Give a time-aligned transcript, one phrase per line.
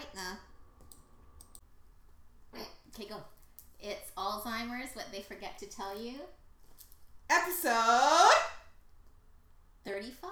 [0.00, 0.38] right, now.
[2.94, 3.16] Okay, go.
[3.80, 6.14] It's Alzheimer's, what they forget to tell you.
[7.28, 8.30] Episode.
[9.84, 10.30] 35.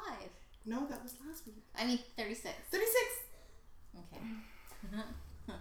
[0.67, 1.63] No, that was last week.
[1.79, 2.55] I mean, 36.
[2.71, 2.95] 36.
[3.97, 4.23] Okay.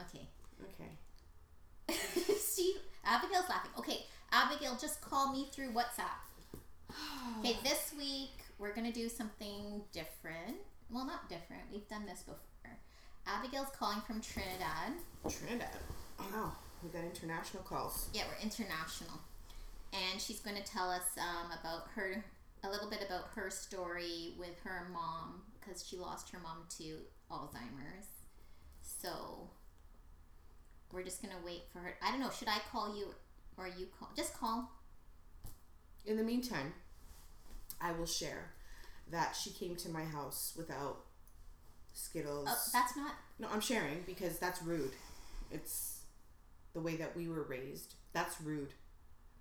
[0.00, 0.28] okay.
[0.62, 2.34] Okay.
[2.38, 3.72] See, Abigail's laughing.
[3.78, 6.20] Okay, Abigail, just call me through WhatsApp.
[7.40, 10.58] Okay, this week we're gonna do something different.
[10.90, 11.62] Well, not different.
[11.72, 12.51] We've done this before.
[13.26, 14.92] Abigail's calling from Trinidad.
[15.28, 15.68] Trinidad.
[16.18, 18.08] Wow, we got international calls.
[18.12, 19.20] Yeah, we're international,
[19.92, 22.24] and she's going to tell us um, about her
[22.64, 26.98] a little bit about her story with her mom because she lost her mom to
[27.30, 28.06] Alzheimer's.
[28.80, 29.50] So
[30.92, 31.94] we're just gonna wait for her.
[32.02, 32.30] I don't know.
[32.30, 33.14] Should I call you
[33.56, 34.10] or you call?
[34.16, 34.70] Just call.
[36.06, 36.72] In the meantime,
[37.80, 38.52] I will share
[39.10, 41.04] that she came to my house without
[41.94, 42.48] Skittles.
[42.50, 43.12] Oh, that's not.
[43.38, 44.92] no, I'm sharing because that's rude.
[45.50, 46.00] It's
[46.72, 47.94] the way that we were raised.
[48.12, 48.72] That's rude.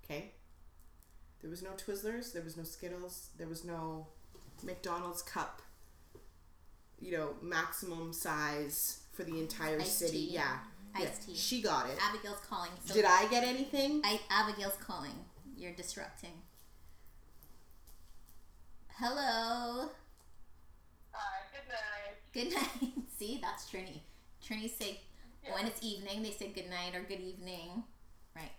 [0.03, 0.31] Okay?
[1.41, 4.07] There was no Twizzlers, there was no Skittles, there was no
[4.63, 5.61] McDonald's cup,
[6.99, 10.27] you know, maximum size for the entire Iced city.
[10.27, 10.33] tea.
[10.33, 10.57] Yeah.
[10.93, 11.33] Iced yeah.
[11.33, 11.35] tea.
[11.35, 11.97] She got it.
[12.01, 12.71] Abigail's calling.
[12.85, 14.01] So Did I get anything?
[14.03, 15.25] I, Abigail's calling.
[15.57, 16.41] You're disrupting.
[18.99, 19.89] Hello.
[21.11, 22.17] Hi, good night.
[22.33, 22.91] Good night.
[23.17, 23.99] See, that's Trini.
[24.45, 24.99] Trini say
[25.53, 27.83] when it's evening, they say good night or good evening.
[28.35, 28.51] Right.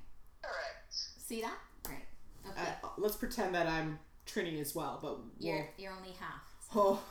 [0.42, 0.86] Correct.
[0.90, 1.58] See that?
[1.88, 2.04] Right.
[2.50, 2.70] Okay.
[2.82, 6.42] Uh, let's pretend that I'm Trini as well, but you're we'll, you're only half.
[6.74, 7.02] oh,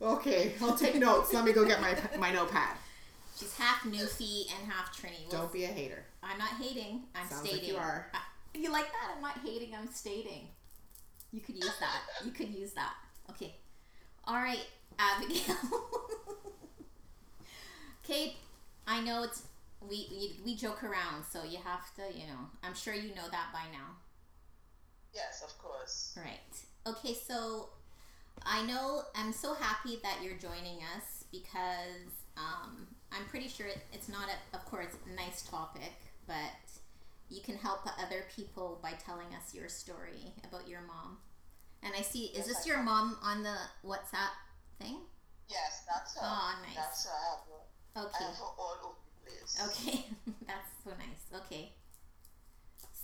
[0.00, 0.52] okay.
[0.62, 1.32] I'll take notes.
[1.32, 2.76] Let me go get my my notepad.
[3.36, 5.28] She's half Newfie and half Trini.
[5.30, 6.04] Well, Don't be a hater.
[6.22, 7.02] I'm not hating.
[7.16, 7.70] I'm Sounds like stating.
[7.70, 8.10] you are.
[8.14, 8.18] I-
[8.56, 9.12] you like that?
[9.16, 9.74] I'm not hating.
[9.74, 10.46] I'm stating.
[11.32, 12.24] You could use that.
[12.24, 12.94] You could use that.
[13.30, 13.56] Okay.
[14.26, 14.64] All right,
[14.98, 15.56] Abigail.
[18.02, 18.34] Kate,
[18.86, 19.42] I know it's
[19.80, 22.48] we, we we joke around, so you have to, you know.
[22.62, 23.96] I'm sure you know that by now.
[25.14, 26.16] Yes, of course.
[26.16, 26.40] Right.
[26.86, 27.68] Okay, so
[28.44, 33.78] I know I'm so happy that you're joining us because um, I'm pretty sure it,
[33.92, 35.92] it's not, a, of course, a nice topic,
[36.26, 36.34] but
[37.30, 41.18] you can help other people by telling us your story about your mom.
[41.82, 42.84] And I see, is Yes, this I your can.
[42.86, 44.32] mom on the WhatsApp
[44.80, 44.98] thing?
[45.48, 46.20] Yes, that's her.
[46.24, 46.76] Aw, nice.
[46.76, 47.10] That's her.
[47.12, 48.10] I have her.
[48.18, 49.58] I have her all over the place.
[49.68, 50.04] Okay,
[50.46, 51.42] that's so nice.
[51.44, 51.72] Okay.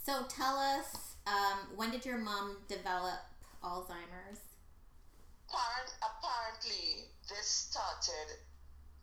[0.03, 3.21] So tell us, um, when did your mom develop
[3.63, 4.41] Alzheimer's?
[5.47, 8.39] Apparent, apparently, this started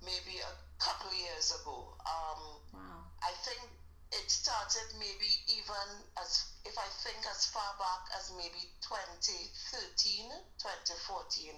[0.02, 1.94] maybe a couple years ago.
[2.02, 3.04] Um, Wow.
[3.22, 3.60] I think
[4.12, 5.88] it started maybe even
[6.20, 11.54] as, if I think as far back as maybe 2013, 2014,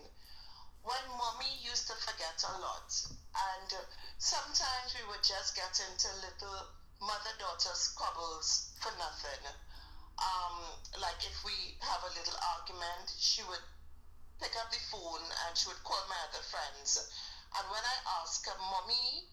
[0.82, 2.88] when mommy used to forget a lot.
[3.36, 3.70] And
[4.18, 6.66] sometimes we would just get into little
[7.00, 9.44] mother daughter squabbles for nothing.
[10.20, 10.56] Um,
[11.00, 13.64] like if we have a little argument, she would
[14.41, 16.97] pick up the phone and she would call my other friends.
[17.56, 19.24] And when I ask her, Mommy,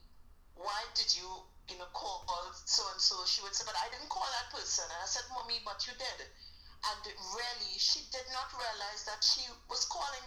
[0.55, 1.27] why did you,
[1.69, 2.23] you know, call
[2.65, 3.15] so and so?
[3.25, 4.83] She would say, but I didn't call that person.
[4.83, 6.19] And I said, Mommy, but you did.
[6.91, 7.01] And
[7.33, 10.26] really, she did not realize that she was calling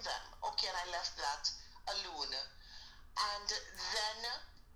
[1.01, 1.45] left that
[1.97, 2.29] alone.
[2.29, 4.21] And then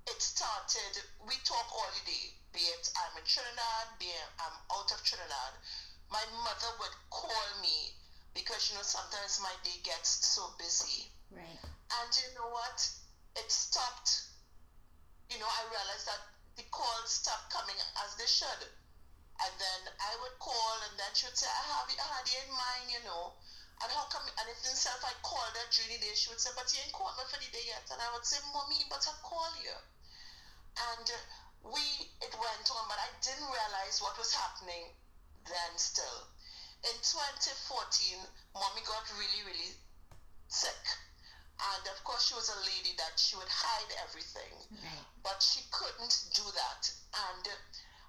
[0.08, 4.56] it started, we talk all the day, be it I'm in Trinidad, be it I'm
[4.72, 5.52] out of Trinidad.
[6.08, 7.92] My mother would call me
[8.32, 11.12] because, you know, sometimes my day gets so busy.
[11.28, 11.60] Right.
[11.60, 12.80] And you know what?
[13.36, 14.32] It stopped.
[15.28, 16.24] You know, I realized that
[16.56, 18.62] the calls stopped coming as they should.
[19.44, 22.26] And then I would call, and then she would say, I have you, I had
[22.32, 23.34] you in mind, you know.
[23.82, 26.50] And how come, and if if I called her during the day, she would say,
[26.54, 27.84] but you ain't called me for the day yet.
[27.90, 29.74] And I would say, Mommy, but I call you.
[30.94, 31.18] And uh,
[31.74, 31.82] we,
[32.22, 34.90] it went on, but I didn't realize what was happening
[35.46, 36.28] then still.
[36.84, 38.20] In 2014,
[38.54, 39.72] Mommy got really, really
[40.48, 40.84] sick.
[41.54, 45.06] And of course, she was a lady that she would hide everything Right.
[45.22, 46.82] but she couldn't do that.
[47.14, 47.44] And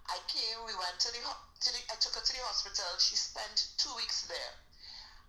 [0.09, 2.89] I came, we went to the, to the, I took her to the hospital.
[2.97, 4.53] She spent two weeks there.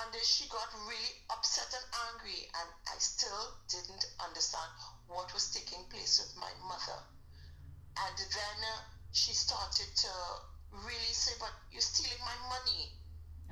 [0.00, 2.46] And she got really upset and angry.
[2.60, 4.70] And I still didn't understand
[5.08, 7.02] what was taking place with my mother.
[7.96, 8.80] And then uh,
[9.12, 10.08] she started to
[10.72, 12.92] really say, but you're stealing my money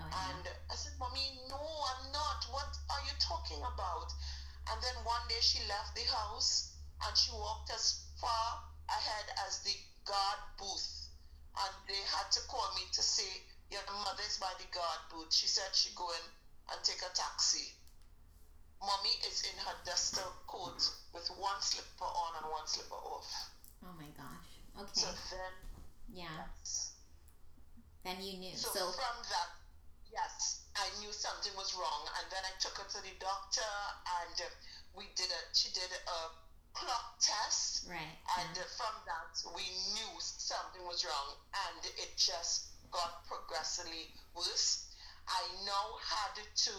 [0.01, 0.31] Oh, yeah.
[0.35, 2.45] and I said, Mommy, no, I'm not.
[2.51, 4.13] What are you talking about?
[4.71, 6.67] And then one day she left the house
[7.07, 8.59] and she walked as far
[8.89, 9.75] ahead as the
[10.11, 10.91] guard booth.
[11.55, 13.31] And they had to call me to say,
[13.71, 15.31] Your mother is by the guard booth.
[15.31, 16.25] She said she go in
[16.75, 17.79] and take a taxi.
[18.83, 20.81] Mommy is in her duster coat
[21.15, 23.31] with one slipper on and one slipper off.
[23.85, 24.51] Oh my gosh.
[24.75, 25.05] Okay.
[25.05, 25.55] So then,
[26.11, 26.49] Yeah.
[28.03, 28.57] Then you knew.
[28.57, 29.51] So, So from that,
[30.09, 33.73] yes, I knew something was wrong, and then I took her to the doctor,
[34.25, 34.37] and
[34.97, 35.41] we did a.
[35.53, 36.19] She did a
[36.73, 38.17] clock test, right.
[38.39, 39.65] and uh, from that we
[39.95, 41.37] knew something was wrong,
[41.69, 44.91] and it just got progressively worse.
[45.29, 46.75] I now had to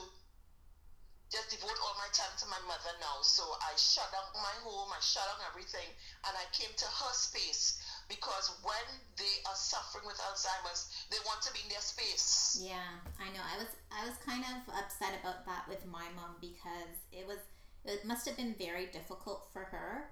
[1.32, 3.24] just devote all my time to my mother now.
[3.24, 5.88] So I shut down my home, I shut down everything,
[6.28, 7.80] and I came to her space
[8.12, 12.60] because when they are suffering with Alzheimer's, they want to be in their space.
[12.60, 13.40] Yeah, I know.
[13.40, 17.40] I was I was kind of upset about that with my mom because it was
[17.86, 20.12] it must have been very difficult for her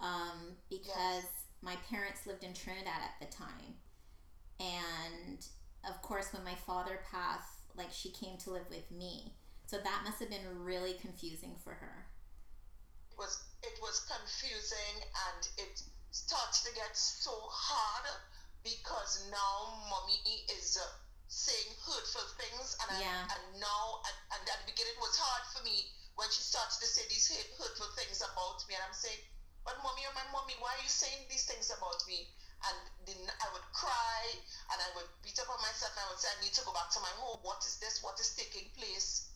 [0.00, 1.24] um, because
[1.62, 3.76] my parents lived in Trinidad at the time,
[4.58, 5.44] and
[5.88, 9.34] of course when my father passed, like she came to live with me,
[9.66, 12.06] so that must have been really confusing for her.
[13.10, 18.08] It was it was confusing and it starts to get so hard
[18.64, 20.18] because now mommy
[20.58, 20.86] is uh,
[21.28, 23.00] saying hurtful things and I,
[23.32, 25.88] and now and, and at the beginning it was hard for me
[26.22, 27.26] when she starts to say these
[27.58, 29.18] hurtful things about me and I'm saying
[29.66, 32.30] but mommy you're my mommy why are you saying these things about me
[32.62, 32.78] and
[33.10, 34.22] then I would cry
[34.70, 36.70] and I would beat up on myself and I would say I need to go
[36.70, 39.32] back to my home what is this what is taking place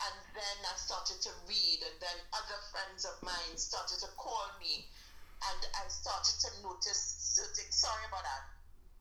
[0.00, 4.48] and then I started to read, and then other friends of mine started to call
[4.56, 4.88] me,
[5.44, 7.68] and I started to notice certain.
[7.68, 8.44] Sorry about that.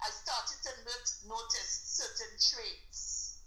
[0.03, 3.39] I started to not- notice certain traits.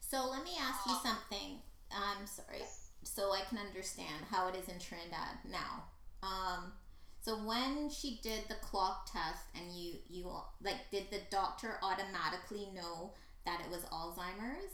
[0.00, 1.62] So let me ask you um, something.
[1.90, 2.66] I'm sorry.
[3.02, 5.84] So I can understand how it is in Trinidad now.
[6.22, 6.72] Um,
[7.20, 10.30] so when she did the clock test and you you
[10.62, 13.12] like did the doctor automatically know
[13.44, 14.72] that it was Alzheimer's?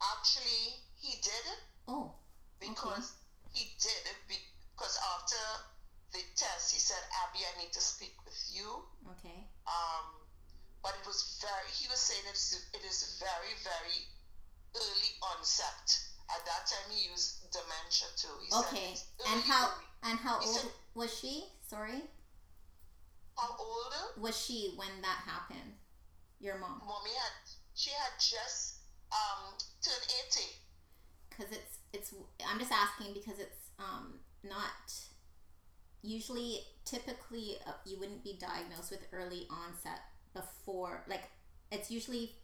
[0.00, 2.12] Actually, he did it Oh,
[2.60, 3.14] because
[3.52, 5.42] he did it because after
[6.12, 8.84] the test, he said, "Abby, I need to speak with you."
[9.18, 9.46] okay.
[9.66, 10.22] Um,
[10.82, 11.70] but it was very.
[11.72, 13.98] He was saying it's, it is very very
[14.74, 15.98] early onset.
[16.36, 18.34] At that time, he used dementia too.
[18.44, 18.94] He Okay.
[19.32, 19.72] And how
[20.02, 21.44] and how He old said- was she?
[21.66, 22.02] Sorry.
[23.38, 23.92] How old?
[24.18, 25.76] Was she when that happened?
[26.40, 26.82] Your mom?
[26.86, 27.32] Mommy had
[27.74, 28.80] she had just
[29.12, 30.48] um turned eighty.
[31.30, 32.14] because it's it's
[32.48, 34.92] i'm just asking because it's um not
[36.02, 40.00] usually typically uh, you wouldn't be diagnosed with early onset
[40.34, 41.24] before like
[41.70, 42.36] it's usually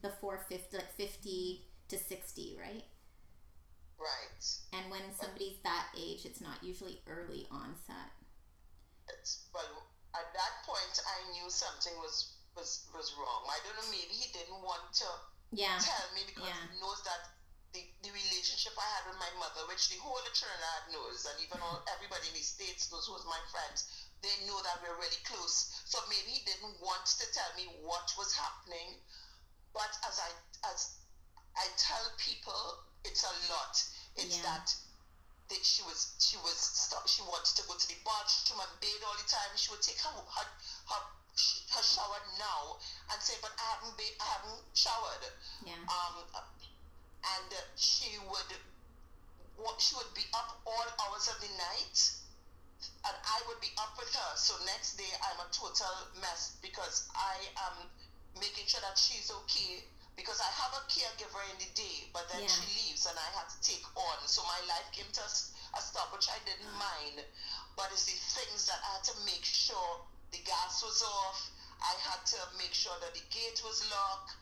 [0.00, 2.84] before 50 like 50 to 60 right
[3.98, 4.42] Right.
[4.72, 8.10] and when somebody's that age it's not usually early onset
[9.08, 13.42] It's, well, at that point, I knew something was was was wrong.
[13.50, 13.88] I don't know.
[13.90, 15.08] Maybe he didn't want to
[15.52, 16.68] yeah tell me because Yeah.
[16.72, 17.22] he knows that
[17.72, 21.36] the, the relationship I had with my mother, which the whole of Trinidad knows, and
[21.42, 23.84] even all everybody in the states knows who's my friends.
[24.22, 25.68] They know that we're really close.
[25.84, 28.96] So maybe he didn't want to tell me what was happening.
[29.74, 30.30] But as I
[30.72, 30.80] as
[31.56, 33.84] I tell people, it's a lot.
[34.16, 34.42] It's Yeah.
[34.42, 34.74] that
[35.48, 39.02] that she was she was st- she wanted to go to the bathroom and bathe
[39.04, 39.56] all the time.
[39.56, 40.46] She would take her her
[40.88, 41.00] her,
[41.76, 42.76] her shower now
[43.10, 45.24] and say, "But I haven't ba- I haven't showered."
[45.66, 46.24] yeah Um,
[47.24, 48.58] and she would
[49.78, 52.12] she would be up all hours of the night,
[53.04, 54.36] and I would be up with her.
[54.36, 57.90] So next day I'm a total mess because I am
[58.40, 59.84] making sure that she's okay.
[60.16, 62.48] Because I have a caregiver in the day, but then Yeah.
[62.48, 64.18] she leaves and I had to take on.
[64.28, 67.24] So my life came to a stop, which I didn't mind.
[67.76, 71.50] But it's the things that I had to make sure the gas was off.
[71.82, 74.36] I had to make sure that the gate was locked.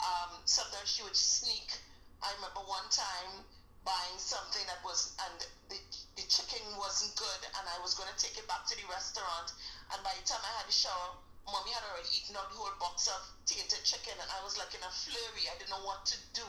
[0.00, 1.76] Um, sometimes she would sneak.
[2.22, 3.44] I remember one time
[3.84, 5.78] buying something that was and the,
[6.16, 9.52] the chicken wasn't good and I was going to take it back to the restaurant
[9.94, 11.14] and by the time I had the shower
[11.52, 14.72] mommy had already eaten out the whole box of tainted chicken and I was like
[14.74, 15.44] in a flurry.
[15.48, 16.48] I didn't know what to do.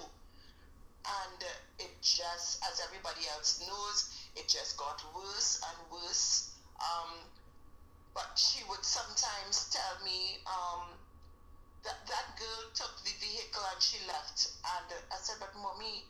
[1.07, 6.51] And uh, it just as everybody else knows it just got worse and worse.
[6.79, 7.23] Um,
[8.13, 10.91] but she would sometimes tell me um,
[11.83, 14.51] that that girl took the vehicle and she left.
[14.63, 16.03] And uh, I said but mommy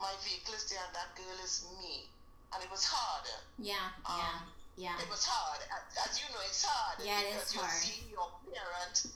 [0.00, 2.08] my vehicle is there and that girl is me.
[2.52, 3.26] And it was hard.
[3.58, 4.38] Yeah, um, yeah,
[4.76, 4.96] yeah.
[5.00, 5.60] It was hard.
[6.04, 7.00] As you know, it's hard.
[7.04, 7.72] Yeah, it is hard.
[7.84, 9.08] You see your parent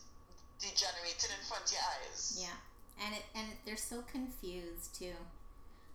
[0.59, 2.37] degenerating in front of your eyes.
[2.41, 2.57] Yeah.
[3.05, 5.17] And it and they're so confused too.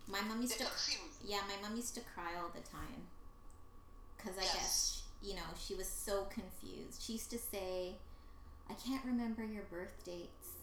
[0.06, 1.18] My mom used they're to confused.
[1.24, 3.10] Yeah, my mom used to cry all the time.
[4.18, 4.54] Cuz I yes.
[4.54, 7.02] guess, you know, she was so confused.
[7.02, 7.98] She used to say,
[8.70, 10.62] "I can't remember your birth dates."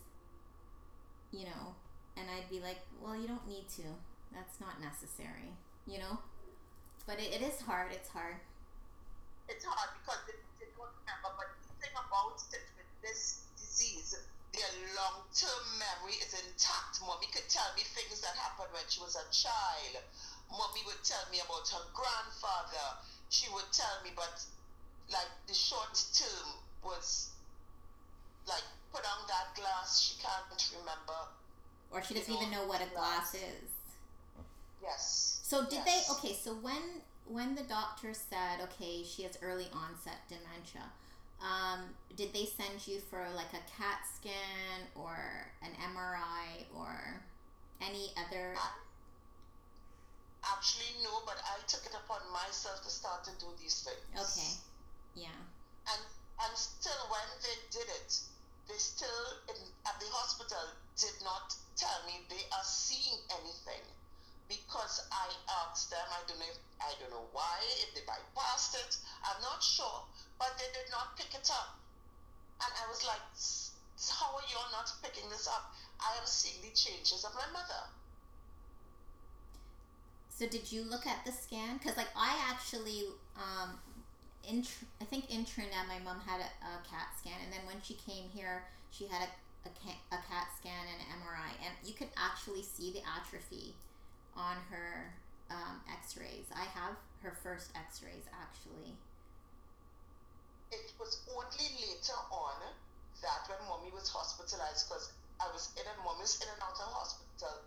[1.31, 1.75] You know,
[2.15, 3.83] and I'd be like, "Well, you don't need to."
[4.33, 5.53] that's not necessary,
[5.85, 6.17] you know?
[7.05, 7.91] But it, it is hard.
[7.91, 8.35] It's hard.
[9.49, 11.29] It's hard because they, they don't remember.
[11.35, 14.15] But the thing about it with this disease,
[14.55, 17.01] their long term memory is intact.
[17.03, 20.03] Mommy could tell me things that happened when she was a child.
[20.47, 23.01] Mommy would tell me about her grandfather.
[23.33, 24.43] She would tell me, but
[25.11, 27.33] like the short term was
[28.47, 29.99] like put on that glass.
[29.99, 30.47] She can't
[30.79, 31.19] remember.
[31.91, 33.69] Or she doesn't even know what a glass is.
[34.81, 35.39] Yes.
[35.43, 36.07] So did yes.
[36.07, 36.13] they?
[36.13, 40.83] Okay, so when when the doctor said, okay, she has early onset dementia,
[41.39, 45.15] um, did they send you for like a CAT scan or
[45.61, 47.21] an MRI or
[47.81, 48.55] any other?
[50.43, 54.11] Actually, no, but I took it upon myself to start to do these things.
[54.15, 55.23] Okay.
[55.27, 55.39] Yeah.
[55.87, 56.03] And
[56.43, 58.19] and still, when they did it,
[58.67, 59.55] they still in,
[59.87, 63.83] at the hospital did not tell me they are seeing anything
[64.47, 65.27] because I
[65.63, 69.41] asked them, I don't know if, I don't know why, if they bypassed it, I'm
[69.41, 70.03] not sure,
[70.39, 71.79] but they did not pick it up.
[72.61, 73.23] And I was like,
[74.09, 75.73] how are you not picking this up?
[75.99, 77.87] I am seeing the changes of my mother.
[80.29, 81.77] So did you look at the scan?
[81.77, 83.05] Because like I actually,
[83.37, 83.79] um,
[84.47, 84.65] in
[84.99, 87.93] I think in Trinidad, my mom had a, a CAT scan, and then when she
[87.93, 89.31] came here, she had a
[89.65, 89.69] a,
[90.15, 93.75] a CAT scan and an MRI, and you could actually see the atrophy
[94.35, 95.13] on her
[95.49, 96.49] um, x-rays.
[96.55, 98.97] I have her first x-rays actually.
[100.71, 102.57] It was only later on
[103.21, 106.89] that when mommy was hospitalized because I was in and mommy's in and out of
[106.91, 107.61] hospital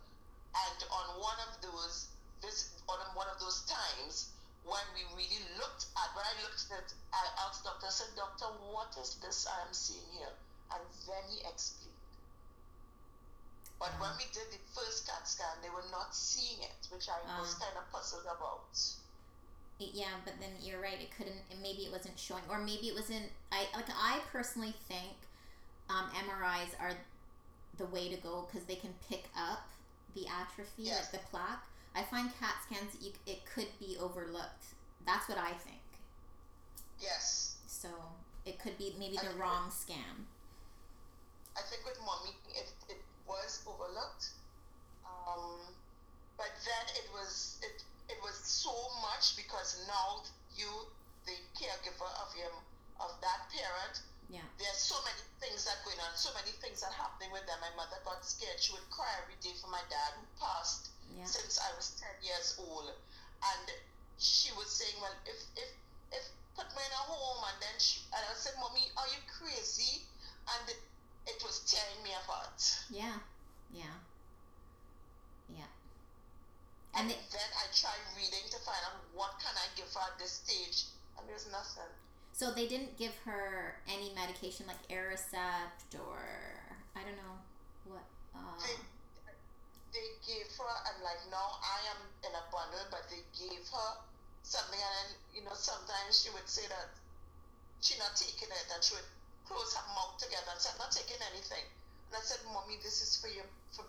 [0.53, 4.29] and on one of those this on one of those times
[4.65, 8.45] when we really looked at when I looked at I asked doctor I said doctor
[8.69, 10.33] what is this I am seeing here
[10.73, 11.96] and then he explained
[13.79, 17.17] but when we did the first CAT scan, they were not seeing it, which I
[17.21, 18.73] uh, was kind of puzzled about.
[19.79, 20.97] Yeah, but then you're right.
[20.99, 21.37] It couldn't.
[21.61, 23.29] Maybe it wasn't showing, or maybe it wasn't.
[23.51, 23.89] I like.
[23.93, 25.13] I personally think
[25.89, 26.93] um, MRIs are
[27.77, 29.69] the way to go because they can pick up
[30.15, 31.09] the atrophy, yes.
[31.13, 31.63] like the plaque.
[31.95, 34.73] I find CAT scans, you, it could be overlooked.
[35.05, 35.81] That's what I think.
[36.99, 37.57] Yes.
[37.67, 37.89] So
[38.45, 40.25] it could be maybe the wrong scan.
[41.57, 44.33] I think with mommy, it, it was overlooked.
[45.05, 45.59] Um,
[46.37, 50.23] but then it was it it was so much because now
[50.55, 50.67] you,
[51.27, 52.51] the caregiver of your
[53.03, 54.43] of that parent, yeah.
[54.59, 57.55] There's so many things that going on, so many things that happening with them.
[57.63, 58.59] My mother got scared.
[58.59, 61.23] She would cry every day for my dad who passed yeah.
[61.23, 62.91] since I was ten years old.
[62.91, 63.65] And
[64.19, 65.71] she was saying, Well, if if
[66.11, 66.23] if
[66.59, 70.03] put me in a home and then she and I said, Mommy, are you crazy?
[70.43, 70.75] And
[71.27, 72.57] it was tearing me apart.
[72.89, 73.19] Yeah,
[73.75, 73.95] yeah,
[75.51, 75.69] yeah.
[76.95, 80.03] And, and it, then I tried reading to find out what can I give her
[80.07, 81.91] at this stage, and there's nothing.
[82.31, 86.21] So they didn't give her any medication like Aricept or
[86.95, 87.37] I don't know
[87.89, 88.05] what.
[88.33, 88.57] Uh...
[88.61, 88.77] They,
[89.93, 93.89] they gave her, and like now I am in a bundle, but they gave her
[94.45, 96.93] something, and then you know sometimes she would say that
[97.81, 99.09] she not taking it, and she would
[99.47, 101.65] close her mouth together and said, I'm not taking anything.
[102.11, 103.83] And I said, Mommy, this is for you, for,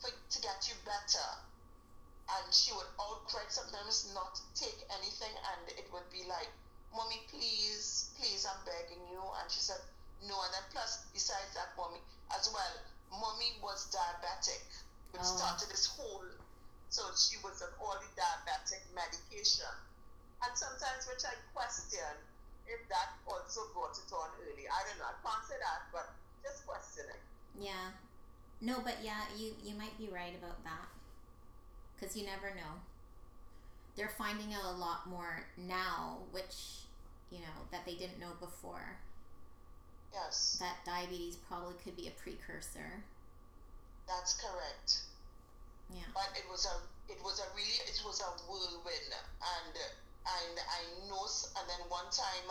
[0.00, 1.28] for to get you better.
[2.28, 6.52] And she would outright sometimes not take anything, and it would be like,
[6.92, 9.20] Mommy, please, please, I'm begging you.
[9.20, 9.80] And she said,
[10.24, 10.36] No.
[10.36, 12.00] And then plus, besides that, Mommy,
[12.36, 12.74] as well,
[13.12, 14.64] Mommy was diabetic,
[15.12, 15.36] which oh.
[15.36, 16.28] started this whole.
[16.88, 19.72] So she was on all the diabetic medication.
[20.44, 22.12] And sometimes, which I question,
[22.68, 24.68] if that also brought it on early.
[24.68, 25.06] I don't know.
[25.10, 26.06] I can't say that, but
[26.42, 27.20] just questioning.
[27.58, 27.90] Yeah.
[28.60, 30.88] No, but yeah, you you might be right about that.
[32.00, 32.80] Cuz you never know.
[33.96, 36.86] They're finding out a lot more now, which,
[37.30, 38.98] you know, that they didn't know before.
[40.12, 43.04] Yes, That diabetes probably could be a precursor.
[44.06, 45.02] that's correct.
[45.90, 46.04] Yeah.
[46.12, 49.74] But it was a it was a really it was a whirlwind and
[50.26, 51.24] and I know
[51.58, 52.48] and then one time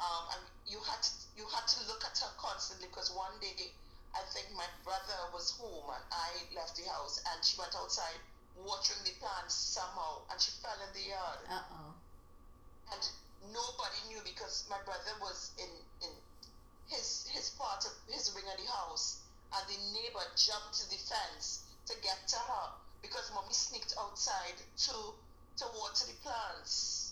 [0.00, 3.72] um and you had to, you had to look at her constantly because one day
[4.16, 8.20] I think my brother was home and I left the house and she went outside
[8.56, 11.92] watering the plants somehow and she fell in the yard Uh-oh.
[12.92, 13.02] and
[13.52, 15.68] nobody knew because my brother was in
[16.00, 16.12] in
[16.88, 19.16] his his part of his wing of the house
[19.52, 22.66] and the neighbor jumped to the fence to get to her
[23.02, 25.14] because mommy sneaked outside to
[25.56, 27.05] to water the plants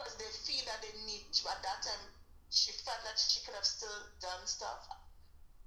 [0.00, 2.00] because they feel that they need to at that time
[2.48, 4.88] she felt that she could have still done stuff.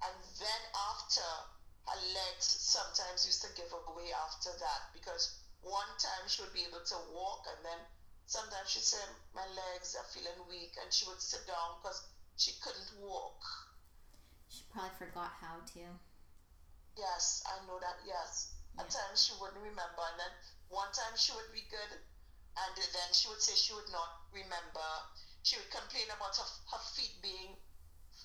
[0.04, 0.62] And then
[0.92, 1.24] after
[1.88, 6.66] her legs sometimes used to give away after that because one time she would be
[6.68, 7.80] able to walk and then
[8.26, 9.00] sometimes she'd say
[9.38, 12.02] my legs are feeling weak and she would sit down because
[12.36, 13.40] she couldn't walk.
[14.50, 15.84] She probably forgot how to.
[16.98, 18.50] yes i know that yes.
[18.80, 20.34] At times she wouldn't remember and then
[20.68, 22.02] one time she would be good
[22.54, 24.90] and then she would say she would not remember.
[25.42, 27.58] She would complain about her, her feet being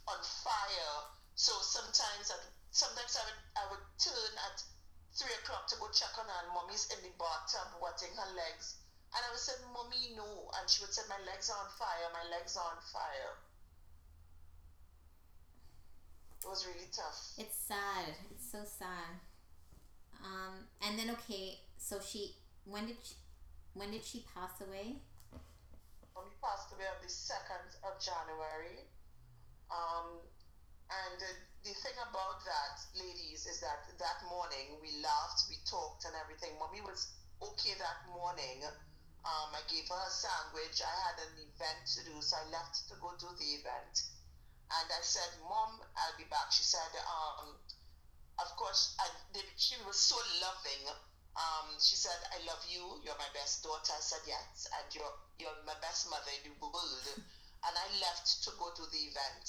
[0.06, 0.96] on fire.
[1.34, 2.38] So sometimes I,
[2.70, 4.60] sometimes I would, I would turn at
[5.16, 8.78] three o'clock to go check on her and mommy's in the bathtub wetting her legs.
[9.16, 10.52] And I would say mommy no.
[10.60, 13.32] And she would say my legs are on fire my legs are on fire.
[16.38, 17.34] It was really tough.
[17.40, 18.14] It's sad.
[18.30, 19.18] It's so sad.
[20.22, 23.14] Um, and then okay, so she when did she
[23.78, 24.98] when did she pass away?
[26.14, 28.82] Mommy passed away on the 2nd of January.
[29.70, 30.18] Um,
[30.90, 31.30] and uh,
[31.62, 36.58] the thing about that, ladies, is that that morning we laughed, we talked, and everything.
[36.58, 38.66] Mommy was okay that morning.
[39.22, 40.82] Um, I gave her a sandwich.
[40.82, 43.94] I had an event to do, so I left to go to the event.
[44.74, 46.50] And I said, Mom, I'll be back.
[46.50, 47.54] She said, um,
[48.42, 50.82] of course, I, they, she was so loving.
[51.38, 52.82] Um, she said, I love you.
[53.06, 53.94] You're my best daughter.
[53.94, 54.66] I said, yes.
[54.74, 57.06] And you're, you're my best mother in the world.
[57.66, 59.46] and I left to go to the event.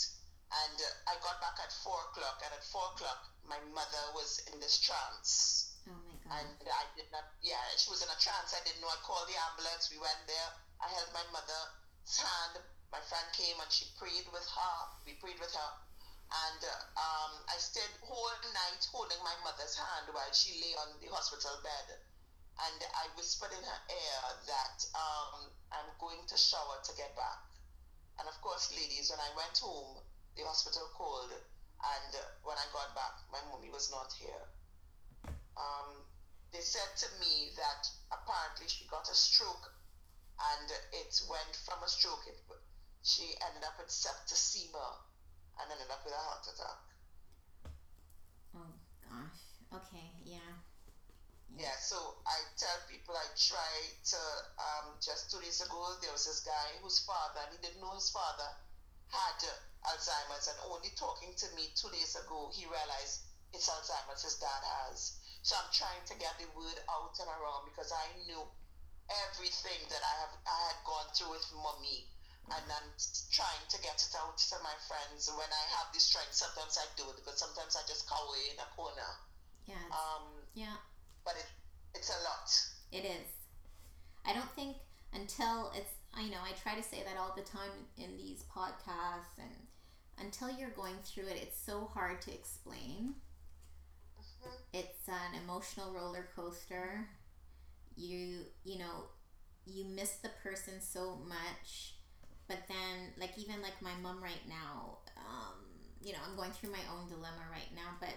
[0.54, 2.38] And uh, I got back at 4 o'clock.
[2.45, 5.73] And at 4 o'clock, my mother was in this trance.
[5.89, 6.45] Oh my god.
[6.45, 8.54] And I did not, yeah, she was in a trance.
[8.54, 8.93] I didn't know.
[8.93, 9.89] I called the ambulance.
[9.89, 10.49] We went there.
[10.78, 12.62] I held my mother's hand.
[12.93, 14.78] My friend came and she prayed with her.
[15.10, 15.71] We prayed with her.
[16.30, 20.94] And uh, um, I stayed whole night holding my mother's hand while she lay on
[21.02, 21.88] the hospital bed.
[22.60, 27.42] And I whispered in her ear that um, I'm going to shower to get back.
[28.20, 30.04] And of course, ladies, when I went home,
[30.36, 31.32] the hospital called.
[31.34, 32.12] And
[32.44, 34.44] when I got back, my mommy was not here
[35.60, 36.08] um,
[36.52, 39.76] they said to me that apparently she got a stroke
[40.39, 42.39] and it went from a stroke, it,
[43.04, 44.88] she ended up with septicemia
[45.60, 46.80] and ended up with a heart attack.
[48.56, 49.39] oh gosh.
[49.74, 50.12] Okay.
[50.24, 50.54] Yeah.
[51.58, 54.22] Yeah, so I tell people I tried to,
[54.62, 57.93] um, just two days ago, there was this guy whose father, and he didn't know
[57.93, 58.48] his father
[59.10, 59.39] had
[59.86, 63.22] Alzheimer's, and only talking to me two days ago, he realized
[63.54, 65.13] it's Alzheimer's his dad has.
[65.41, 68.45] So I'm trying to get the word out and around because I knew
[69.10, 72.06] everything that I have I had gone through with mommy,
[72.47, 72.89] and I'm
[73.32, 75.30] trying to get it out to my friends.
[75.32, 78.58] When I have the strength, sometimes I do it because sometimes I just cower in
[78.60, 79.12] a corner.
[79.65, 79.86] Yeah.
[79.91, 80.78] Um, yeah.
[81.25, 81.45] but it,
[81.95, 82.47] it's a lot.
[82.91, 83.28] It is.
[84.25, 84.78] I don't think
[85.13, 89.38] until it's I know I try to say that all the time in these podcasts
[89.38, 89.67] and
[90.17, 93.15] until you're going through it it's so hard to explain.
[94.19, 94.52] Mhm.
[94.73, 97.10] It's an emotional roller coaster.
[97.95, 99.10] You you know,
[99.65, 101.95] you miss the person so much.
[102.50, 105.56] But then like even like my mom right now, um,
[106.04, 108.16] you know, I'm going through my own dilemma right now, but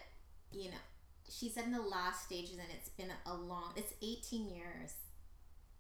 [0.52, 0.82] you know,
[1.30, 4.92] she's in the last stages and it's been a long it's 18 years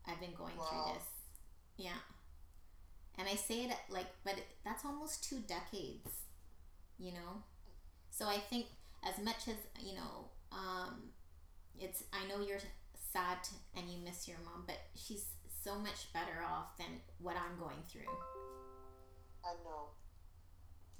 [0.08, 0.64] i've been going Wow.
[0.70, 1.04] through this.
[1.76, 2.00] Yeah.
[3.18, 6.08] And i say it like but it, that's almost two decades
[6.98, 7.42] you know?
[8.10, 8.66] So i think
[9.04, 11.10] as much as you know um
[11.80, 12.60] it's i know you're
[13.12, 13.38] sad
[13.76, 15.26] and you miss your mom but she's
[15.62, 18.10] so much better off than what i'm going through
[19.44, 19.90] I know.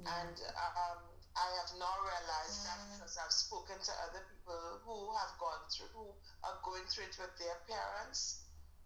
[0.03, 0.11] yeah.
[0.19, 0.99] And um,
[1.39, 5.91] I have now realized that because I've spoken to other people who have gone through,
[5.95, 6.07] who
[6.45, 8.43] are going through it with their parents.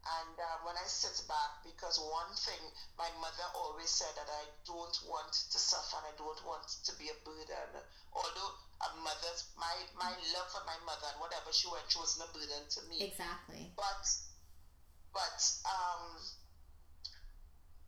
[0.06, 2.62] And uh, when I sit back, because one thing
[2.94, 6.92] my mother always said that I don't want to suffer and I don't want to
[6.94, 7.82] be a burden.
[8.14, 8.52] Although
[8.86, 12.30] a mother's my my love for my mother and whatever she went through wasn't a
[12.30, 13.02] burden to me.
[13.02, 13.74] Exactly.
[13.74, 14.06] But
[15.16, 16.20] but um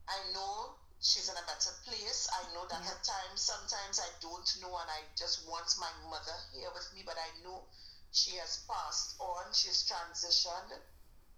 [0.09, 2.27] I know she's in a better place.
[2.33, 2.97] I know that Yeah.
[2.97, 7.03] at times sometimes I don't know and I just want my mother here with me,
[7.05, 7.69] but I know
[8.11, 10.73] she has passed on, she's transitioned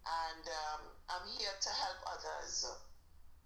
[0.06, 2.64] and um, I'm here to help others.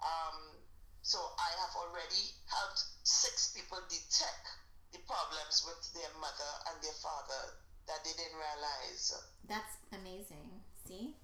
[0.04, 0.60] Um,
[1.00, 4.44] so I have already helped six people detect
[4.92, 7.56] the problems with their mother and their father
[7.88, 9.12] that they didn't realize.
[9.48, 10.62] That's amazing.
[10.86, 11.16] See?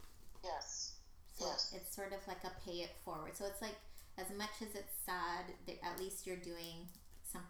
[0.43, 0.90] Yes.
[1.33, 1.73] So Yes.
[1.73, 3.37] it's sort of like a pay it forward.
[3.37, 3.77] So it's like
[4.19, 6.89] as much as it's sad, that at least you're doing
[7.23, 7.45] some,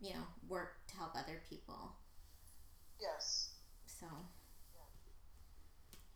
[0.00, 1.96] you know, work to help other people.
[3.00, 3.50] Yes.
[3.86, 4.06] So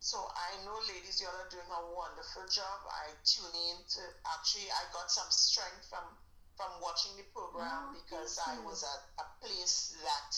[0.01, 2.81] So I know, ladies, you all are doing a wonderful job.
[2.89, 6.17] I tune in to actually, I got some strength from
[6.57, 8.63] from watching the program Oh, because I you.
[8.65, 10.33] was at a place that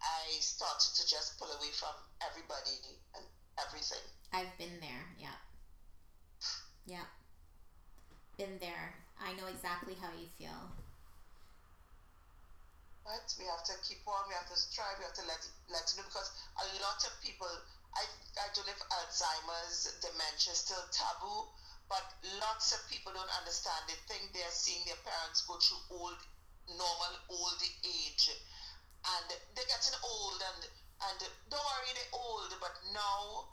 [0.00, 2.78] I started to just pull away from everybody
[3.14, 3.24] and
[3.58, 4.04] everything.
[4.32, 5.04] I've been there.
[5.18, 5.36] Yeah.
[6.88, 7.04] Yeah.
[8.40, 8.96] Been there.
[9.20, 10.72] I know exactly how you feel.
[13.04, 14.24] But we have to keep on.
[14.24, 14.96] We have to strive.
[14.96, 17.48] We have to let let you know because a lot of people.
[17.92, 18.04] I
[18.40, 21.52] I don't know if Alzheimer's, dementia is still taboo,
[21.92, 22.04] but
[22.40, 23.84] lots of people don't understand.
[23.88, 26.20] They think they're seeing their parents go through old,
[26.72, 30.40] normal old age, and they're getting old.
[30.40, 30.60] And
[31.04, 31.18] and
[31.52, 33.48] don't worry, they're old, but now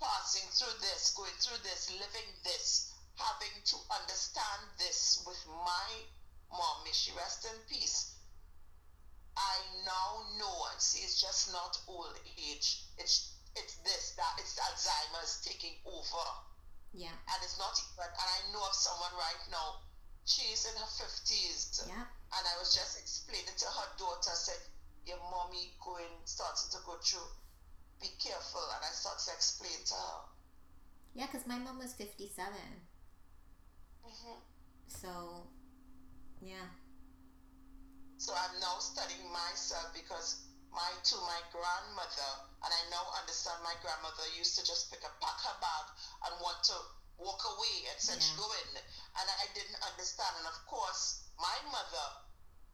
[0.00, 5.88] passing through this, going through this, living this, having to understand this with my
[6.50, 6.84] mom.
[6.84, 8.14] May she rest in peace.
[9.36, 12.86] I now know and see it's just not old age.
[12.98, 16.26] It's it's this, that it's Alzheimer's taking over.
[16.92, 17.14] Yeah.
[17.14, 19.82] And it's not even and I know of someone right now,
[20.26, 21.82] she's in her fifties.
[21.86, 22.06] Yeah.
[22.34, 24.58] And I was just explaining to her daughter, said,
[25.06, 27.26] Your mommy going starting to go through.
[28.00, 30.20] Be careful and I start to explain to her.
[31.14, 32.52] Yeah, because my mom was 57.
[34.02, 34.38] hmm
[34.88, 35.46] So,
[36.40, 36.68] yeah.
[38.18, 42.30] So I'm now studying myself because my to my grandmother,
[42.64, 45.86] and I now understand my grandmother used to just pick a pack her bag
[46.26, 46.76] and want to
[47.18, 48.42] walk away and said she Yeah.
[48.42, 50.34] go in, and I didn't understand.
[50.42, 52.06] And of course, my mother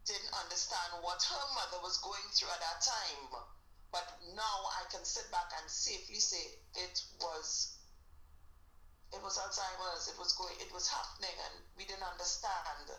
[0.07, 3.45] didn't understand what her mother was going through at that time.
[3.93, 7.77] But now I can sit back and safely say it was
[9.13, 10.07] it was Alzheimer's.
[10.09, 10.55] It was going.
[10.61, 12.95] It was happening, and we didn't understand.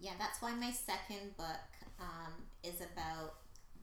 [0.00, 1.62] Yeah, that's why my second book
[2.00, 2.32] um,
[2.64, 3.34] is about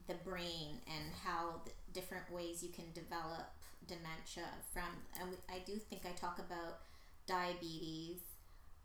[0.06, 3.48] the brain and how the different ways you can develop
[3.88, 4.90] dementia from.
[5.18, 6.80] And I do think I talk about
[7.26, 8.20] diabetes.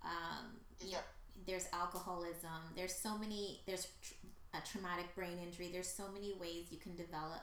[0.02, 1.02] Um, you know, Yeah.
[1.46, 2.72] there's alcoholism.
[2.76, 3.62] There's so many.
[3.66, 4.14] There's tr-
[4.58, 5.70] a traumatic brain injury.
[5.72, 7.42] There's so many ways you can develop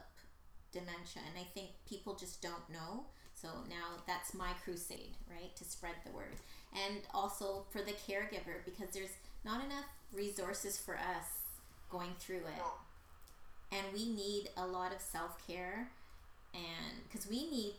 [0.71, 3.05] dementia, and I think people just don't know.
[3.35, 6.35] So now that's my crusade, right, to spread the word,
[6.73, 11.43] and also for the caregiver because there's not enough resources for us
[11.89, 12.63] going through it
[13.71, 15.89] and we need a lot of self-care
[16.53, 17.73] and because we need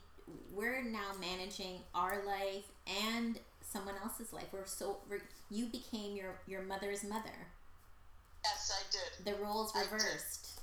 [0.52, 2.64] we're now managing our life
[3.04, 5.20] and someone else's life we're so we're,
[5.50, 7.48] you became your your mother's mother
[8.44, 9.10] Yes, I did.
[9.24, 10.60] the roles reversed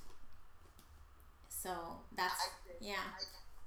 [1.49, 1.69] so
[2.17, 2.87] that's I did.
[2.89, 3.05] yeah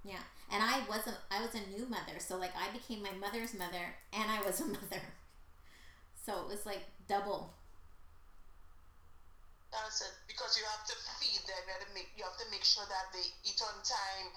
[0.05, 3.55] yeah and i wasn't i was a new mother so like i became my mother's
[3.55, 5.03] mother and i was a mother
[6.27, 7.55] so it was like double
[9.75, 10.15] That's it.
[10.31, 11.59] Because you have to feed them.
[11.67, 14.31] You have to make, you have to make sure that they eat on time.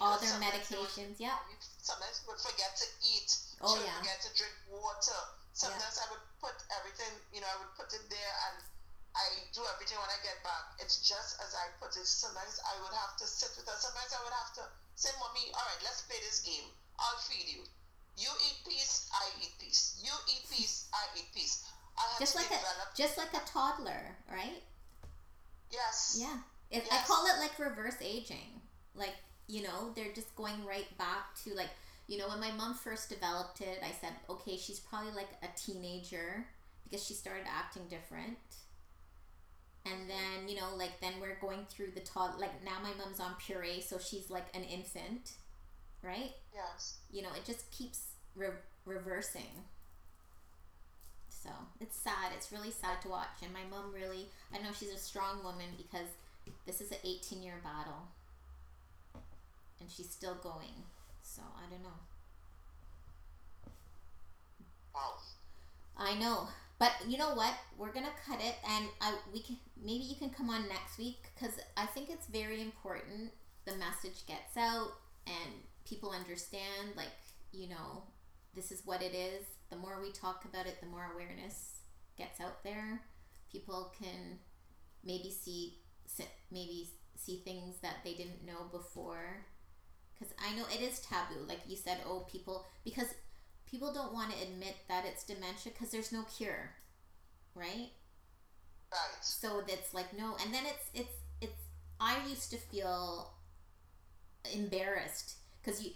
[0.00, 1.36] all their sometimes they would- medications yep
[1.76, 3.28] Sometimes would forget to eat.
[3.60, 4.00] Oh, yeah.
[4.00, 5.20] forget to drink water.
[5.52, 8.64] Sometimes I would put everything, you know, I would put it there and
[9.12, 10.76] I do everything when I get back.
[10.80, 12.08] It's just as I put it.
[12.08, 13.76] Sometimes I would have to sit with her.
[13.76, 14.64] Sometimes I would have to
[14.96, 16.68] say, Mommy, all right, let's play this game.
[16.96, 17.62] I'll feed you.
[18.16, 20.00] You eat piece, I eat piece.
[20.00, 21.64] You eat piece, I eat piece.
[21.96, 22.60] I have just to like a
[22.96, 24.64] just like a toddler right
[25.72, 26.18] yes.
[26.20, 26.36] Yeah.
[26.70, 28.60] It, I call it like reverse aging.
[28.94, 29.14] Like,
[29.48, 31.70] you know, they're just going right back to like,
[32.06, 35.48] you know, when my mom first developed it, I said, okay, she's probably like a
[35.56, 36.46] teenager
[36.84, 38.38] because she started acting different.
[39.84, 43.18] And then, you know, like then we're going through the tod like now my mom's
[43.20, 45.32] on puree, so she's like an infant,
[46.02, 46.32] right?
[46.54, 46.98] Yes.
[47.12, 48.00] You know, it just keeps
[48.36, 48.48] re-
[48.86, 49.64] reversing.
[51.28, 52.32] So it's sad.
[52.36, 53.42] It's really sad to watch.
[53.42, 56.08] And my mom really, I know she's a strong woman because
[56.66, 58.08] this is an 18 year battle.
[59.80, 60.84] And she's still going.
[61.22, 61.98] So I don't know.
[64.94, 65.14] Wow.
[65.96, 66.48] I know.
[66.82, 67.54] But you know what?
[67.78, 71.30] We're gonna cut it, and I we can maybe you can come on next week
[71.32, 73.30] because I think it's very important
[73.66, 74.88] the message gets out
[75.28, 75.52] and
[75.88, 76.96] people understand.
[76.96, 77.14] Like
[77.52, 78.02] you know,
[78.56, 79.44] this is what it is.
[79.70, 81.82] The more we talk about it, the more awareness
[82.18, 83.00] gets out there.
[83.52, 84.40] People can
[85.04, 85.78] maybe see
[86.50, 89.46] maybe see things that they didn't know before
[90.12, 93.14] because i know it is taboo like you said oh people because
[93.72, 96.70] people don't want to admit that it's dementia because there's no cure
[97.54, 97.90] right?
[98.92, 99.22] Right.
[99.22, 101.62] So that's like no and then it's it's it's
[101.98, 103.32] i used to feel
[104.52, 105.92] embarrassed because you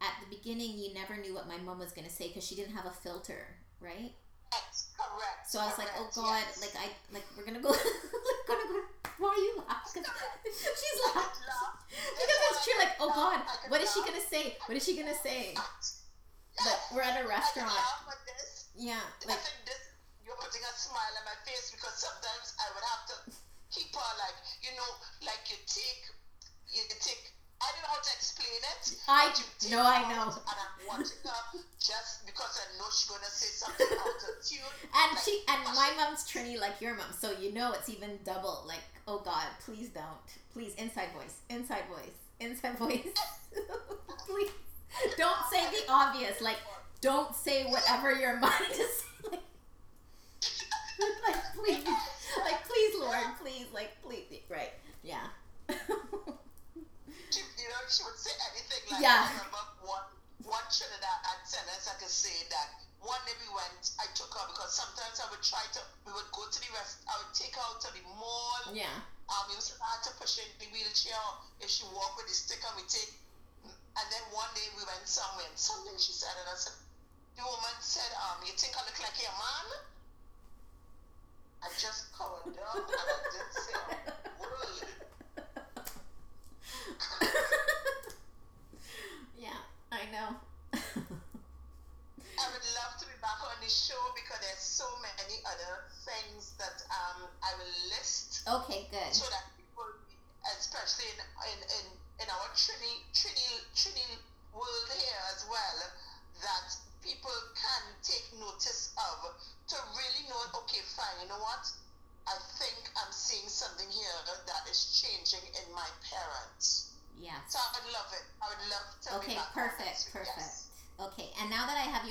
[0.00, 2.54] at the beginning you never knew what my mom was going to say because she
[2.56, 3.46] didn't have a filter
[3.80, 4.12] right?
[4.50, 5.50] That's correct.
[5.50, 6.60] so i was like oh god yes.
[6.60, 7.70] like i like we're gonna go
[8.48, 8.80] we're gonna go
[9.18, 10.02] why are you laughing?
[10.44, 11.46] She's laughing.
[11.46, 11.86] Laugh.
[11.90, 14.56] because it's true like oh god what is she gonna say?
[14.66, 15.54] What is she gonna say
[16.56, 18.70] But we're at a restaurant laugh at this.
[18.78, 19.82] yeah I like think this
[20.24, 23.16] you're putting a smile on my face because sometimes I would have to
[23.74, 24.90] keep on like you know
[25.26, 26.02] like you take
[26.70, 28.84] you take I don't know how to explain it.
[29.08, 30.26] I- but you take no, I know.
[30.28, 31.40] And I'm watching her
[31.80, 34.74] just because I know she's gonna say something out of tune.
[35.00, 38.18] And like, she and my mom's Trini like your mom, so you know it's even
[38.24, 38.64] double.
[38.66, 43.06] Like, oh God, please don't, please inside voice, inside voice, inside voice.
[44.26, 44.50] please
[45.18, 46.40] don't say the obvious.
[46.40, 46.58] Like,
[47.00, 49.04] don't say whatever your mind is.
[49.30, 49.40] Like,
[51.26, 53.24] like please, like please, Lord,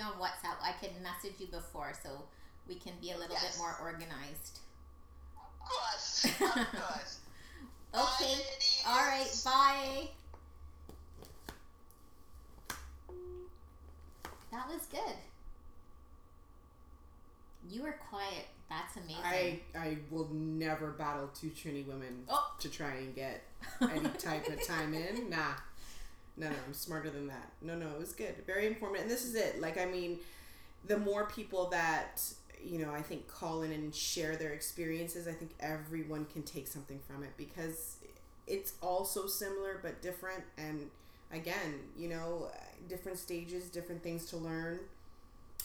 [0.03, 2.09] on WhatsApp, I can message you before so
[2.67, 3.53] we can be a little Yes.
[3.55, 4.59] bit more organized.
[5.37, 6.39] Of course, of
[6.81, 7.19] course.
[7.95, 8.31] Okay.
[8.31, 8.83] ladies.
[8.87, 9.41] All right.
[9.45, 10.09] Bye.
[14.51, 15.15] That was good.
[17.69, 18.47] You were quiet.
[18.69, 19.21] That's amazing.
[19.23, 22.53] I I will never battle two Trini women Oh.
[22.59, 23.43] to try and get
[23.81, 25.29] any type of time in.
[25.29, 25.53] Nah.
[26.35, 27.51] No, no, I'm smarter than that.
[27.61, 28.35] No, no, it was good.
[28.47, 29.03] Very informative.
[29.03, 29.61] And this is it.
[29.61, 30.19] Like, I mean,
[30.87, 32.21] the more people that,
[32.63, 36.67] you know, I think call in and share their experiences, I think everyone can take
[36.67, 37.97] something from it because
[38.47, 40.43] it's all so similar but different.
[40.57, 40.89] And
[41.31, 42.49] again, you know,
[42.89, 44.79] different stages, different things to learn.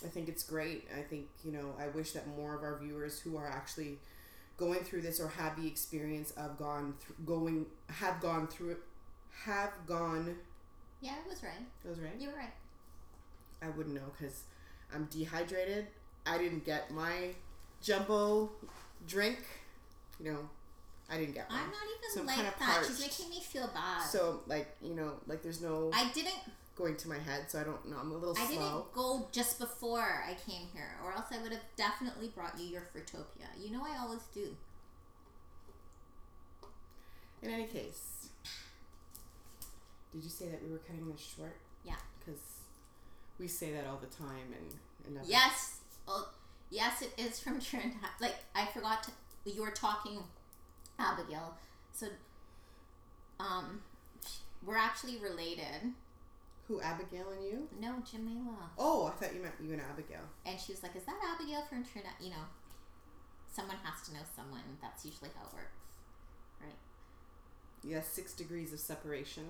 [0.04, 0.86] I think it's great.
[0.96, 3.98] I think, you know, I wish that more of our viewers who are actually
[4.56, 8.76] going through this or have the experience of gone through going have gone through
[9.44, 10.36] have gone
[11.00, 11.64] yeah, it was right.
[11.82, 12.52] that was right You were right.
[13.62, 14.42] i wouldn't know because
[14.94, 15.86] i'm dehydrated
[16.26, 17.34] i didn't get my
[17.82, 18.50] jumbo
[19.06, 19.38] drink
[20.20, 20.48] you know
[21.10, 22.84] i didn't get one I'm not even So I'm like kinda that.
[22.86, 23.18] She's parched.
[23.20, 24.02] making me feel bad.
[24.04, 26.34] so like you know like there's no I didn't.
[26.76, 28.48] going to my head so i don't know i'm a little I slow
[28.82, 32.66] didn't go just before I came here, or else I would have definitely brought you
[32.66, 33.48] your Fruitopia.
[33.60, 34.54] You know I always do.
[37.42, 38.17] in any case
[40.12, 41.96] did you say that we were cutting this short Yeah.
[42.18, 42.40] because
[43.38, 45.80] we say that all the time and, and Yes.
[46.06, 46.28] Oh,
[46.70, 47.94] yes, it is from Trinidad.
[48.20, 49.10] Like I forgot to.
[49.44, 50.18] You were talking,
[50.98, 51.56] Abigail.
[51.92, 52.06] So,
[53.40, 53.80] um,
[54.64, 55.92] we're actually related.
[56.66, 58.68] who abigail and you No, Jamila.
[58.78, 61.62] oh i thought you meant you and abigail And she was like, "Is that Abigail
[61.62, 62.44] from Trinidad?" You know,
[63.50, 64.64] someone has to know someone.
[64.82, 65.78] That's usually how it works,
[66.62, 66.76] right?
[67.84, 69.44] yes six degrees of separation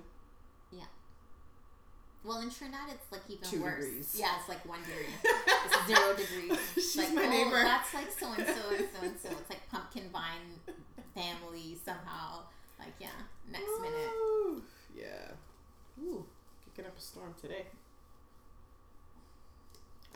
[2.24, 3.84] Well, in Trinidad, it's like even Two worse.
[3.84, 4.16] degrees.
[4.18, 5.14] Yeah, it's like one degree.
[5.24, 6.60] it's zero degrees.
[6.74, 7.62] She's like, my oh, neighbor.
[7.62, 9.28] that's like so and so and so and so.
[9.30, 10.74] It's like pumpkin vine
[11.14, 12.40] family somehow.
[12.78, 13.16] Like yeah,
[13.50, 14.62] next minute.
[14.94, 16.02] Yeah.
[16.04, 16.24] Ooh,
[16.64, 17.64] kicking up a storm today.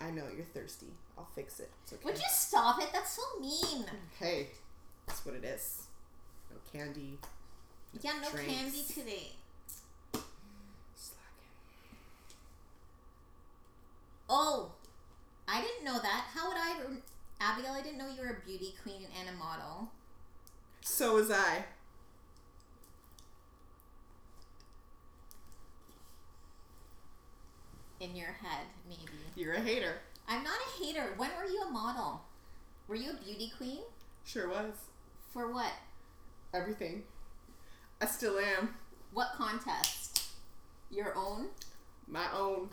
[0.00, 0.92] I know you're thirsty.
[1.16, 1.70] I'll fix it.
[1.84, 2.02] It's okay.
[2.04, 2.88] Would you stop it?
[2.92, 3.86] That's so mean.
[4.18, 4.48] Hey,
[5.06, 5.86] that's what it is.
[6.50, 7.18] No candy.
[8.00, 8.52] Yeah, no Drinks.
[8.52, 9.32] candy today.
[14.34, 14.70] Oh,
[15.46, 16.24] I didn't know that.
[16.34, 16.72] How would I,
[17.38, 17.72] Abigail?
[17.72, 19.90] I didn't know you were a beauty queen and a model.
[20.80, 21.66] So was I.
[28.00, 29.02] In your head, maybe.
[29.36, 29.96] You're a hater.
[30.26, 31.12] I'm not a hater.
[31.18, 32.22] When were you a model?
[32.88, 33.80] Were you a beauty queen?
[34.24, 34.72] Sure was.
[35.34, 35.72] For what?
[36.54, 37.02] Everything.
[38.00, 38.76] I still am.
[39.12, 40.30] What contest?
[40.90, 41.48] Your own?
[42.08, 42.70] My own.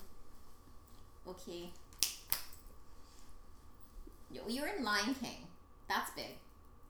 [1.29, 1.69] Okay.
[4.31, 5.47] You you were in Lion King.
[5.87, 6.35] That's big.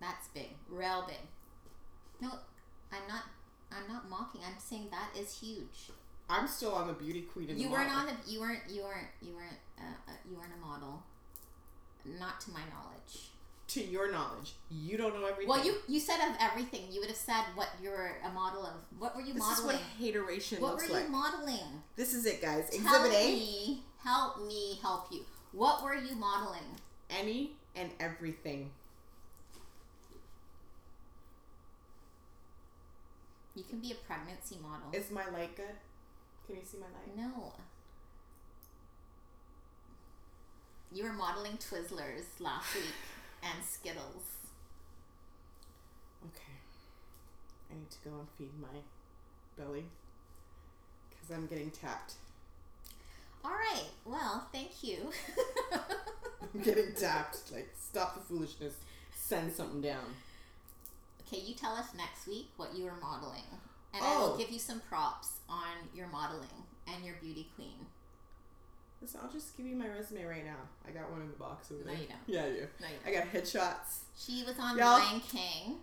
[0.02, 0.50] That's big.
[0.70, 1.18] Real big.
[2.22, 2.32] No,
[2.92, 3.24] I'm not.
[3.72, 4.42] I'm not mocking.
[4.46, 5.92] I'm saying that is huge.
[6.30, 8.10] I'm still on the beauty queen and You the weren't model.
[8.10, 8.32] on the.
[8.32, 8.62] You weren't.
[8.70, 9.08] You weren't.
[9.22, 9.58] You weren't.
[9.78, 11.04] Uh, uh, you weren't a model.
[12.20, 13.30] Not to my knowledge.
[13.70, 15.48] To your knowledge, you don't know everything.
[15.48, 16.88] Well, you you said of everything.
[16.90, 18.74] You would have said what you're a model of.
[18.98, 19.50] What were you modeling?
[19.50, 21.04] This is what hateration what looks were like.
[21.04, 21.84] you modeling?
[21.96, 22.68] this is it, guys.
[22.72, 23.32] Tell Exhibit A.
[23.32, 23.84] me.
[24.04, 25.24] Help me help you.
[25.52, 26.64] What were you modeling?
[27.12, 28.72] Any and everything.
[33.54, 34.88] You can be a pregnancy model.
[34.94, 35.76] Is my light good?
[36.48, 37.16] Can you see my light?
[37.16, 37.54] no.
[40.92, 42.86] You were modeling Twizzlers last week
[43.44, 44.24] and Skittles.
[46.26, 46.58] Okay.
[47.72, 48.80] I need to go and feed my
[49.58, 49.86] belly
[51.10, 52.14] because I'm getting tapped.
[53.44, 53.86] All right.
[54.06, 55.12] Well, thank you.
[56.54, 57.52] I'm getting tapped.
[57.54, 58.74] Like, stop the foolishness.
[59.16, 60.04] Send something down.
[61.28, 63.44] okay, you tell us next week what you are modeling,
[63.94, 64.32] and I Oh.
[64.32, 67.86] will give you some props on your modeling and your beauty queen.
[69.02, 70.58] Listen, I'll just give you my resume right now.
[70.88, 72.02] I got one in the box over No, there.
[72.02, 72.20] you don't.
[72.28, 72.68] Yeah, I do.
[72.82, 74.00] No, you I got headshots.
[74.18, 75.78] She was on Y'all- Lion King.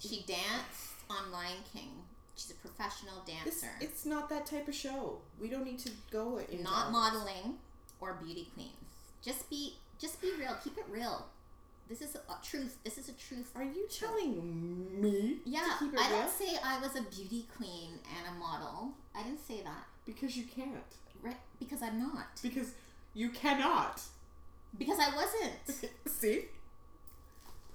[0.00, 1.90] She danced on Lion King.
[2.36, 3.70] She's a professional This, dancer.
[3.80, 5.18] it's not that type of show.
[5.40, 7.58] We don't need to go into Not modeling
[8.00, 8.72] or beauty queens.
[9.22, 10.56] Just be just be real.
[10.62, 11.26] Keep it real.
[11.88, 12.76] This is a truth.
[12.84, 13.50] This is a truth.
[13.56, 16.18] Are you telling me Yeah, to keep it I real?
[16.20, 18.92] didn't say I was a beauty queen and a model.
[19.16, 19.86] I didn't say that.
[20.06, 20.74] Because you can't.
[21.22, 21.36] Right?
[21.58, 22.40] Because I'm not.
[22.42, 22.72] Because
[23.14, 24.00] you cannot.
[24.78, 25.92] Because I wasn't.
[26.06, 26.42] See?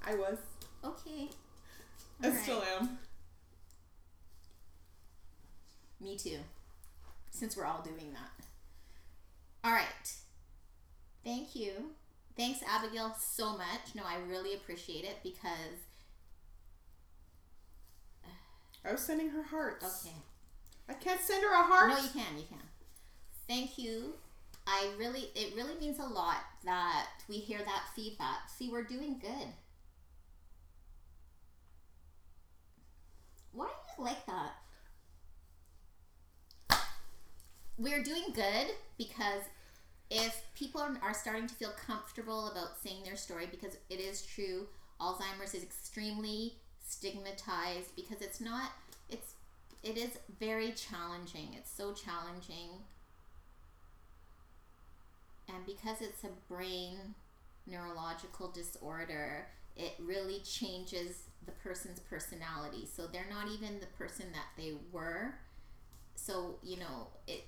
[0.06, 0.38] I was.
[0.84, 1.30] Okay.
[2.22, 2.42] I Alright.
[2.42, 2.98] still am.
[6.00, 6.40] Me too.
[7.32, 8.46] Since we're all doing that.
[9.64, 10.14] All right.
[11.24, 11.92] Thank you.
[12.36, 13.96] Thanks, Abigail, so much.
[13.96, 15.80] No, I really appreciate it because.
[18.86, 20.06] I was sending her hearts.
[20.06, 20.16] Okay.
[20.90, 21.90] I can't send her a heart.
[21.90, 22.38] No, you can.
[22.38, 22.60] You can.
[23.48, 24.14] Thank you.
[24.66, 28.50] I really, it really means a lot that we hear that feedback.
[28.58, 29.48] See, we're doing good.
[33.52, 34.54] Why do you like that?
[37.78, 39.44] We're doing good because
[40.10, 44.26] if people are, are starting to feel comfortable about saying their story, because it is
[44.26, 44.68] true,
[45.02, 46.54] Alzheimer's is extremely
[46.88, 48.72] stigmatized because it's not,
[49.10, 49.34] it's,
[49.84, 51.50] it is very challenging.
[51.58, 52.70] It's so challenging.
[55.66, 57.16] Because it's a brain
[57.66, 62.88] neurological disorder, it really changes the person's personality.
[62.92, 65.36] So they're not even the person that they were.
[66.16, 67.46] So you know, it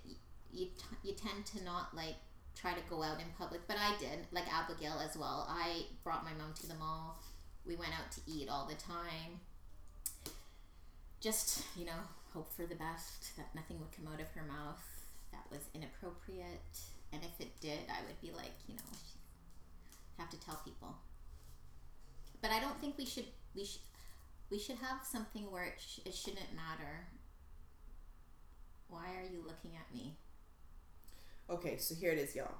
[0.51, 2.15] you t- you tend to not like
[2.55, 5.45] try to go out in public, but I did, like Abigail as well.
[5.49, 7.21] I brought my mom to the mall.
[7.65, 9.39] We went out to eat all the time.
[11.19, 12.01] Just you know,
[12.33, 14.83] hope for the best that nothing would come out of her mouth
[15.31, 16.79] that was inappropriate.
[17.15, 18.81] And if it did, I would be like, you know,
[20.17, 20.93] have to tell people.
[22.41, 23.27] But I don't think we should.
[23.55, 23.79] We should.
[24.51, 27.07] We should have something where it, sh- it shouldn't matter.
[28.89, 30.17] Why are you looking at me?
[31.49, 32.53] Okay, so here it is, y'all.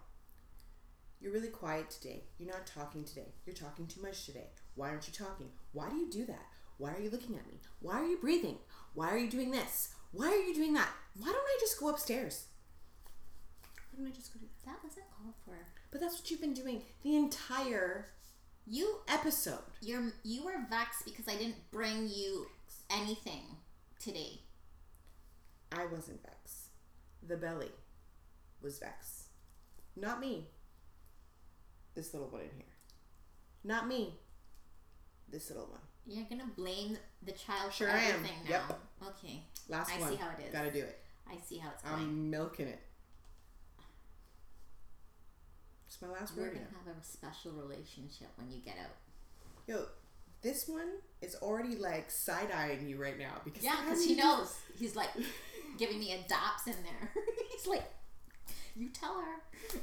[1.22, 2.24] You're really quiet today.
[2.40, 3.34] You're not talking today.
[3.46, 4.48] You're talking too much today.
[4.76, 5.50] Why aren't you talking?
[5.74, 6.46] Why do you do that?
[6.78, 7.60] Why are you looking at me?
[7.82, 8.58] Why are you breathing?
[8.94, 9.94] Why are you doing this?
[10.12, 10.90] Why are you doing that?
[11.20, 12.46] Why don't I just go upstairs?
[13.92, 14.55] Why don't I just go do that?
[14.66, 15.54] That wasn't called for.
[15.92, 18.08] But that's what you've been doing the entire
[18.68, 19.60] You episode.
[19.82, 22.48] you're you were vexed because I didn't bring you
[22.90, 23.44] anything
[24.00, 24.42] today.
[25.72, 26.70] I wasn't vexed.
[27.28, 27.72] The belly
[28.62, 29.24] was vexed.
[29.96, 30.48] Not me.
[31.96, 32.66] This little one in here.
[33.64, 34.14] Not me.
[35.30, 35.80] This little one.
[36.08, 38.16] You're gonna blame the child Sure for I am.
[38.16, 38.50] everything now.
[38.70, 38.80] Yep.
[39.08, 39.44] Okay.
[39.70, 40.10] Last I one.
[40.10, 40.52] I see how it is.
[40.54, 41.00] Gotta do it.
[41.28, 41.96] I see how it's going.
[41.96, 42.80] I'm milking it.
[45.96, 46.54] It's my last We're word.
[46.56, 46.92] gonna now.
[46.92, 48.92] have a special relationship when you get out.
[49.66, 49.86] Yo,
[50.42, 50.90] this one
[51.22, 54.54] is already like side eyeing you right now because Yeah, because he you knows.
[54.78, 55.08] He's like
[55.78, 57.14] giving me a dops in there.
[57.50, 57.84] He's like,
[58.76, 59.80] you tell her.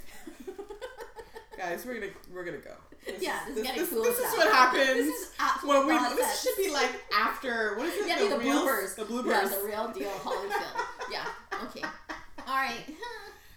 [1.57, 2.75] Guys, we're gonna we're gonna go.
[3.07, 4.03] This yeah, is, this, this, is getting this, cool.
[4.03, 5.31] this is what happens This is
[5.65, 5.95] when we.
[5.95, 6.17] nonsense.
[6.21, 8.07] This should be like after what is it?
[8.07, 8.69] yeah, the, the, reels?
[8.69, 8.97] bloopers.
[8.97, 9.31] The bloopers.
[9.31, 10.85] Yeah, the real deal Holyfield.
[11.11, 11.25] yeah.
[11.65, 11.83] Okay.
[12.47, 12.85] All right.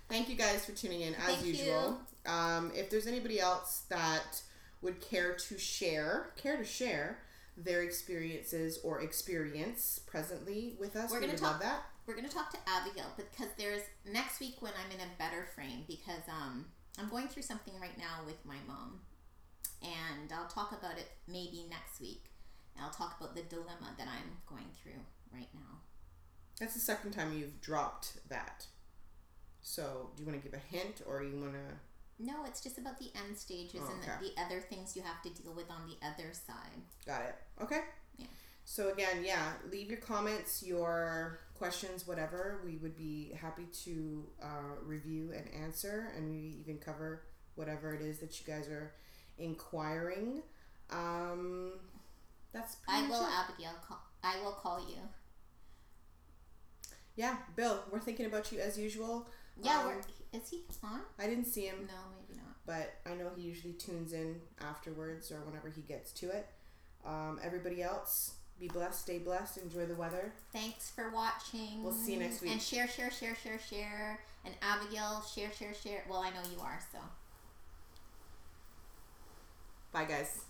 [0.07, 1.99] Thank you guys for tuning in as Thank usual.
[2.25, 4.41] Um, if there's anybody else that
[4.81, 7.19] would care to share, care to share
[7.57, 11.83] their experiences or experience presently with us, We're we gonna would talk- love that.
[12.05, 15.85] We're gonna talk to Abigail because there's next week when I'm in a better frame
[15.87, 16.65] because um
[16.99, 19.01] I'm going through something right now with my mom,
[19.81, 22.25] and I'll talk about it maybe next week.
[22.79, 25.01] I'll talk about the dilemma that I'm going through
[25.33, 25.79] right now.
[26.59, 28.65] That's the second time you've dropped that.
[29.61, 31.75] So, do you want to give a hint, or you want to?
[32.17, 34.11] No, it's just about the end stages Oh, and okay.
[34.21, 36.81] the, the other things you have to deal with on the other side.
[37.05, 37.35] Got it.
[37.61, 37.81] Okay.
[38.17, 38.27] Yeah.
[38.63, 42.61] So again, yeah, leave your comments, your questions, whatever.
[42.65, 47.23] We would be happy to uh, review and answer, and we even cover
[47.55, 48.93] whatever it is that you guys are
[49.37, 50.41] inquiring.
[50.89, 51.73] Um,
[52.53, 53.29] that's pretty I will, it.
[53.31, 53.71] Abigail.
[53.87, 54.97] Call, I will call you.
[57.15, 59.27] Yeah, Bill, we're thinking about you as usual.
[59.61, 60.01] Yeah, Um, we're,
[60.33, 61.01] is he on?
[61.19, 61.93] I didn't see him, No,
[62.27, 62.55] maybe not.
[62.65, 66.47] but I know he usually tunes in afterwards or whenever he gets to it.
[67.05, 70.31] Um, everybody else, be blessed, stay blessed, enjoy the weather.
[70.53, 71.83] Thanks for watching.
[71.83, 72.51] We'll see you next week.
[72.51, 74.19] And share, share, share, share, share.
[74.45, 76.03] And Abigail, share, share, share.
[76.09, 76.99] Well, I know you are, so.
[79.91, 80.44] Bye, guys.